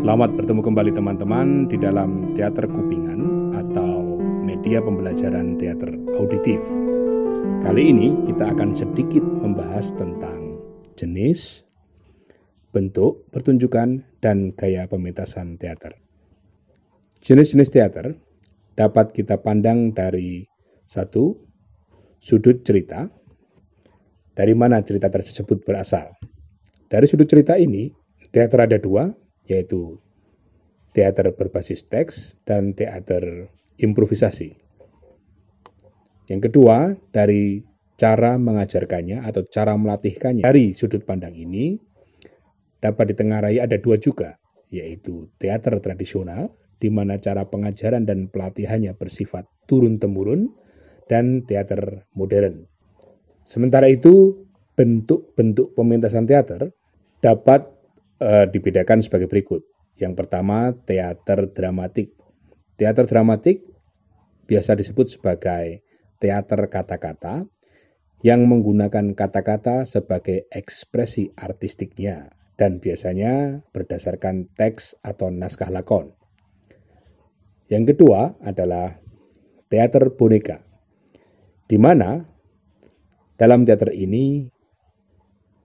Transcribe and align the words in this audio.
Selamat 0.00 0.32
bertemu 0.32 0.64
kembali 0.64 0.96
teman-teman 0.96 1.68
di 1.68 1.76
dalam 1.76 2.32
Teater 2.32 2.64
Kupingan 2.72 3.52
atau 3.52 4.16
media 4.40 4.80
pembelajaran 4.80 5.60
teater 5.60 5.92
auditif. 6.16 6.56
Kali 7.60 7.92
ini 7.92 8.08
kita 8.24 8.48
akan 8.48 8.72
sedikit 8.72 9.20
membahas 9.20 9.92
tentang 10.00 10.56
jenis, 10.96 11.68
bentuk, 12.72 13.28
pertunjukan, 13.28 14.00
dan 14.24 14.56
gaya 14.56 14.88
pementasan 14.88 15.60
teater. 15.60 15.92
Jenis-jenis 17.20 17.68
teater 17.68 18.16
dapat 18.80 19.12
kita 19.12 19.36
pandang 19.44 19.92
dari 19.92 20.48
satu, 20.88 21.36
sudut 22.24 22.64
cerita, 22.64 23.04
dari 24.32 24.56
mana 24.56 24.80
cerita 24.80 25.12
tersebut 25.12 25.60
berasal. 25.60 26.16
Dari 26.88 27.04
sudut 27.04 27.28
cerita 27.28 27.60
ini, 27.60 27.92
teater 28.32 28.64
ada 28.64 28.80
dua, 28.80 29.28
yaitu 29.50 29.98
teater 30.94 31.34
berbasis 31.34 31.82
teks 31.90 32.38
dan 32.46 32.70
teater 32.70 33.50
improvisasi. 33.82 34.54
Yang 36.30 36.50
kedua, 36.50 36.94
dari 37.10 37.66
cara 37.98 38.38
mengajarkannya 38.38 39.26
atau 39.26 39.42
cara 39.50 39.74
melatihkannya 39.74 40.46
dari 40.46 40.70
sudut 40.72 41.02
pandang 41.02 41.34
ini 41.34 41.74
dapat 42.78 43.12
ditengarai 43.12 43.58
ada 43.58 43.74
dua 43.76 43.98
juga, 43.98 44.38
yaitu 44.70 45.26
teater 45.42 45.82
tradisional, 45.82 46.54
di 46.80 46.88
mana 46.88 47.18
cara 47.18 47.44
pengajaran 47.44 48.06
dan 48.06 48.30
pelatihannya 48.30 48.94
bersifat 48.94 49.44
turun-temurun, 49.66 50.48
dan 51.10 51.42
teater 51.42 52.06
modern. 52.14 52.64
Sementara 53.42 53.90
itu, 53.90 54.46
bentuk-bentuk 54.78 55.74
pementasan 55.74 56.24
teater 56.24 56.70
dapat 57.18 57.66
uh, 58.20 58.46
dibedakan 58.46 59.00
sebagai 59.00 59.26
berikut. 59.26 59.64
Yang 59.96 60.24
pertama, 60.24 60.72
teater 60.86 61.50
dramatik. 61.50 62.14
Teater 62.76 63.04
dramatik 63.04 63.64
biasa 64.48 64.72
disebut 64.76 65.12
sebagai 65.12 65.84
teater 66.20 66.60
kata-kata 66.68 67.44
yang 68.20 68.44
menggunakan 68.44 69.16
kata-kata 69.16 69.88
sebagai 69.88 70.48
ekspresi 70.52 71.32
artistiknya 71.36 72.32
dan 72.60 72.76
biasanya 72.76 73.64
berdasarkan 73.72 74.52
teks 74.52 74.96
atau 75.00 75.32
naskah 75.32 75.72
lakon. 75.72 76.12
Yang 77.72 77.96
kedua 77.96 78.36
adalah 78.44 79.00
teater 79.72 80.12
boneka, 80.12 80.60
di 81.64 81.78
mana 81.80 82.26
dalam 83.40 83.64
teater 83.64 83.94
ini 83.96 84.44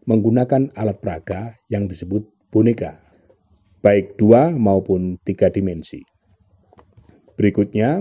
menggunakan 0.05 0.71
alat 0.77 1.01
peraga 1.01 1.57
yang 1.67 1.89
disebut 1.89 2.34
boneka, 2.55 3.03
baik 3.83 4.15
dua 4.15 4.47
maupun 4.55 5.19
tiga 5.27 5.51
dimensi. 5.51 5.99
Berikutnya, 7.35 7.99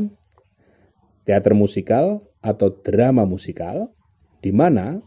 teater 1.27 1.59
musikal 1.59 2.23
atau 2.39 2.71
drama 2.71 3.27
musikal, 3.27 3.91
di 4.39 4.55
mana 4.55 5.03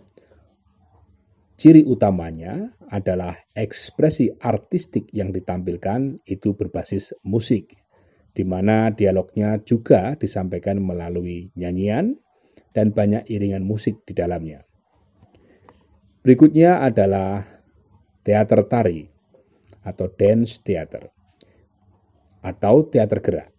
ciri 1.56 1.88
utamanya 1.88 2.76
adalah 2.92 3.40
ekspresi 3.56 4.36
artistik 4.44 5.08
yang 5.16 5.32
ditampilkan 5.32 6.20
itu 6.28 6.52
berbasis 6.52 7.16
musik, 7.24 7.72
di 8.36 8.44
mana 8.44 8.92
dialognya 8.92 9.64
juga 9.64 10.20
disampaikan 10.20 10.84
melalui 10.84 11.56
nyanyian 11.56 12.20
dan 12.76 12.92
banyak 12.92 13.24
iringan 13.32 13.64
musik 13.64 14.04
di 14.04 14.12
dalamnya. 14.12 14.68
Berikutnya 16.20 16.84
adalah 16.84 17.48
teater 18.28 18.68
tari 18.68 19.17
atau 19.88 20.12
dance 20.12 20.60
theater 20.60 21.08
atau 22.48 22.88
teater 22.88 23.20
gerak, 23.20 23.50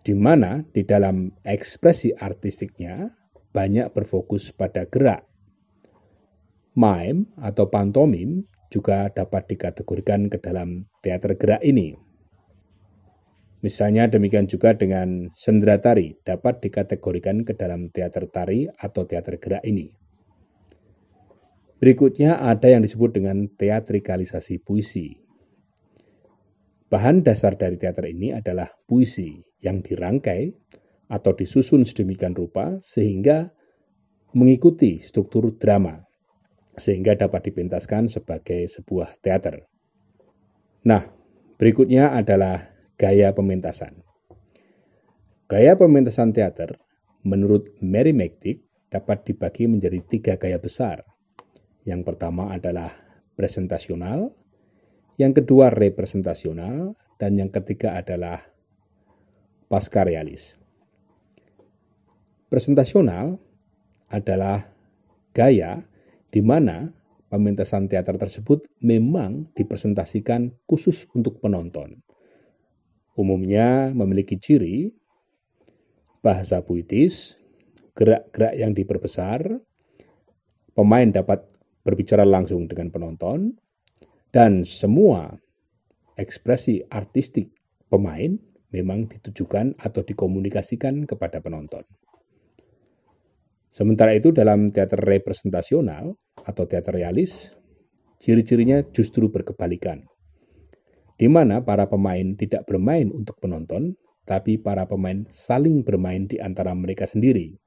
di 0.00 0.16
mana 0.16 0.64
di 0.72 0.82
dalam 0.86 1.28
ekspresi 1.44 2.16
artistiknya 2.16 3.12
banyak 3.52 3.92
berfokus 3.92 4.54
pada 4.56 4.88
gerak. 4.88 5.24
Mime 6.78 7.34
atau 7.42 7.66
pantomim 7.66 8.46
juga 8.70 9.10
dapat 9.10 9.50
dikategorikan 9.50 10.30
ke 10.30 10.38
dalam 10.38 10.86
teater 11.02 11.34
gerak 11.34 11.60
ini. 11.66 11.92
Misalnya 13.58 14.06
demikian 14.06 14.46
juga 14.46 14.70
dengan 14.78 15.34
sendera 15.34 15.82
tari 15.82 16.14
dapat 16.22 16.62
dikategorikan 16.62 17.42
ke 17.42 17.58
dalam 17.58 17.90
teater 17.90 18.30
tari 18.30 18.70
atau 18.70 19.02
teater 19.02 19.42
gerak 19.42 19.66
ini. 19.66 19.90
Berikutnya 21.82 22.38
ada 22.38 22.70
yang 22.70 22.86
disebut 22.86 23.18
dengan 23.18 23.50
teatrikalisasi 23.50 24.62
puisi 24.62 25.27
Bahan 26.88 27.20
dasar 27.20 27.60
dari 27.60 27.76
teater 27.76 28.08
ini 28.08 28.32
adalah 28.32 28.72
puisi 28.88 29.36
yang 29.60 29.84
dirangkai 29.84 30.48
atau 31.12 31.36
disusun 31.36 31.84
sedemikian 31.84 32.32
rupa 32.32 32.80
sehingga 32.80 33.52
mengikuti 34.32 34.96
struktur 35.00 35.52
drama 35.60 36.00
sehingga 36.80 37.12
dapat 37.12 37.52
dipentaskan 37.52 38.08
sebagai 38.08 38.72
sebuah 38.72 39.20
teater. 39.20 39.68
Nah, 40.88 41.04
berikutnya 41.60 42.16
adalah 42.16 42.72
gaya 42.96 43.36
pementasan. 43.36 44.00
Gaya 45.44 45.76
pementasan 45.76 46.32
teater 46.32 46.80
menurut 47.20 47.76
Mary 47.84 48.16
McTeague 48.16 48.64
dapat 48.88 49.28
dibagi 49.28 49.68
menjadi 49.68 50.00
tiga 50.08 50.34
gaya 50.40 50.56
besar. 50.56 51.04
Yang 51.84 52.14
pertama 52.14 52.52
adalah 52.52 52.94
presentasional, 53.36 54.32
yang 55.18 55.34
kedua 55.34 55.74
representasional, 55.74 56.94
dan 57.18 57.34
yang 57.34 57.50
ketiga 57.50 57.98
adalah 57.98 58.38
pasca 59.66 60.06
realis. 60.06 60.54
Presentasional 62.48 63.36
adalah 64.08 64.70
gaya 65.34 65.84
di 66.32 66.40
mana 66.40 66.88
pementasan 67.28 67.90
teater 67.90 68.16
tersebut 68.16 68.64
memang 68.80 69.52
dipresentasikan 69.52 70.54
khusus 70.64 71.04
untuk 71.12 71.42
penonton. 71.44 72.00
Umumnya 73.18 73.90
memiliki 73.92 74.38
ciri 74.38 74.94
bahasa 76.22 76.62
puitis, 76.62 77.34
gerak-gerak 77.98 78.54
yang 78.54 78.72
diperbesar, 78.72 79.58
pemain 80.72 81.10
dapat 81.10 81.44
berbicara 81.82 82.22
langsung 82.22 82.70
dengan 82.70 82.94
penonton, 82.94 83.58
dan 84.38 84.62
semua 84.62 85.34
ekspresi 86.14 86.86
artistik 86.94 87.50
pemain 87.90 88.38
memang 88.70 89.10
ditujukan 89.10 89.74
atau 89.82 90.06
dikomunikasikan 90.06 91.10
kepada 91.10 91.42
penonton. 91.42 91.82
Sementara 93.74 94.14
itu 94.14 94.30
dalam 94.30 94.70
teater 94.70 95.02
representasional 95.02 96.14
atau 96.46 96.70
teater 96.70 97.02
realis, 97.02 97.50
ciri-cirinya 98.22 98.86
justru 98.94 99.26
berkebalikan. 99.26 100.06
Di 101.18 101.26
mana 101.26 101.58
para 101.66 101.90
pemain 101.90 102.38
tidak 102.38 102.62
bermain 102.70 103.10
untuk 103.10 103.42
penonton, 103.42 103.98
tapi 104.22 104.54
para 104.54 104.86
pemain 104.86 105.26
saling 105.34 105.82
bermain 105.82 106.30
di 106.30 106.38
antara 106.38 106.78
mereka 106.78 107.10
sendiri. 107.10 107.58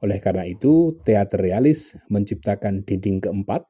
Oleh 0.00 0.16
karena 0.16 0.48
itu, 0.48 0.96
teater 1.04 1.44
realis 1.44 1.92
menciptakan 2.08 2.88
dinding 2.88 3.20
keempat 3.20 3.68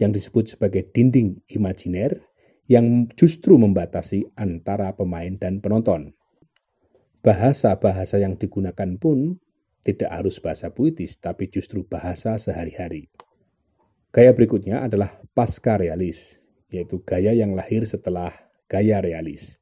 yang 0.00 0.16
disebut 0.16 0.56
sebagai 0.56 0.88
dinding 0.90 1.38
imajiner 1.52 2.24
yang 2.66 3.06
justru 3.14 3.60
membatasi 3.60 4.24
antara 4.40 4.96
pemain 4.96 5.36
dan 5.36 5.60
penonton. 5.60 6.16
Bahasa-bahasa 7.20 8.16
yang 8.16 8.40
digunakan 8.40 8.96
pun 8.96 9.36
tidak 9.84 10.08
harus 10.08 10.40
bahasa 10.40 10.72
puitis, 10.72 11.20
tapi 11.20 11.52
justru 11.52 11.84
bahasa 11.84 12.40
sehari-hari. 12.40 13.12
Gaya 14.10 14.32
berikutnya 14.32 14.80
adalah 14.88 15.20
pasca 15.36 15.76
realis, 15.76 16.40
yaitu 16.72 17.04
gaya 17.04 17.36
yang 17.36 17.52
lahir 17.52 17.84
setelah 17.84 18.32
gaya 18.66 19.04
realis. 19.04 19.60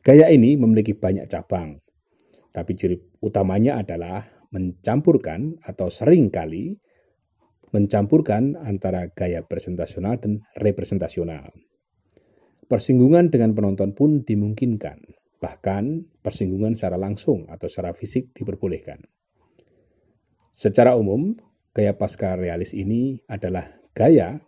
Gaya 0.00 0.30
ini 0.32 0.56
memiliki 0.56 0.96
banyak 0.96 1.28
cabang, 1.28 1.82
tapi 2.54 2.72
ciri 2.78 2.96
utamanya 3.20 3.82
adalah 3.82 4.24
mencampurkan 4.50 5.60
atau 5.62 5.92
sering 5.92 6.32
kali 6.32 6.78
mencampurkan 7.70 8.58
antara 8.58 9.10
gaya 9.14 9.46
presentasional 9.46 10.18
dan 10.18 10.42
representasional. 10.58 11.54
Persinggungan 12.70 13.34
dengan 13.34 13.54
penonton 13.54 13.94
pun 13.94 14.22
dimungkinkan, 14.22 15.02
bahkan 15.42 16.06
persinggungan 16.22 16.78
secara 16.78 16.98
langsung 16.98 17.50
atau 17.50 17.66
secara 17.66 17.90
fisik 17.94 18.30
diperbolehkan. 18.34 19.02
Secara 20.54 20.94
umum, 20.94 21.34
gaya 21.74 21.94
pasca 21.98 22.38
realis 22.38 22.74
ini 22.74 23.22
adalah 23.26 23.70
gaya 23.94 24.38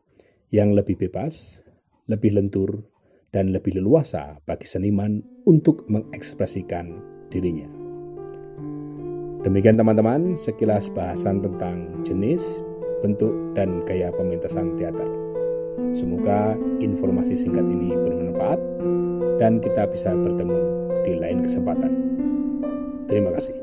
yang 0.53 0.75
lebih 0.77 0.99
bebas, 0.99 1.63
lebih 2.07 2.37
lentur, 2.37 2.87
dan 3.33 3.51
lebih 3.51 3.81
leluasa 3.81 4.39
bagi 4.45 4.69
seniman 4.69 5.25
untuk 5.49 5.89
mengekspresikan 5.89 7.01
dirinya. 7.33 7.67
Demikian 9.43 9.75
teman-teman, 9.75 10.39
sekilas 10.39 10.87
bahasan 10.93 11.43
tentang 11.43 12.07
jenis, 12.07 12.63
bentuk, 13.02 13.34
dan 13.58 13.82
gaya 13.84 14.08
pementasan 14.14 14.78
teater. 14.78 15.06
Semoga 15.93 16.56
informasi 16.78 17.37
singkat 17.37 17.66
ini 17.66 17.93
bermanfaat 17.93 18.60
dan 19.43 19.58
kita 19.58 19.90
bisa 19.90 20.14
bertemu 20.14 20.60
di 21.04 21.12
lain 21.19 21.43
kesempatan. 21.44 21.93
Terima 23.10 23.34
kasih. 23.34 23.62